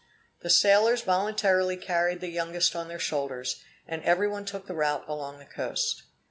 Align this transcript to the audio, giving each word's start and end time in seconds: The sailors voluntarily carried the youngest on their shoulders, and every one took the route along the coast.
The 0.41 0.49
sailors 0.49 1.03
voluntarily 1.03 1.77
carried 1.77 2.21
the 2.21 2.29
youngest 2.29 2.75
on 2.75 2.87
their 2.87 2.97
shoulders, 2.97 3.61
and 3.87 4.01
every 4.01 4.27
one 4.27 4.45
took 4.45 4.65
the 4.65 4.73
route 4.73 5.07
along 5.07 5.37
the 5.37 5.45
coast. 5.45 6.01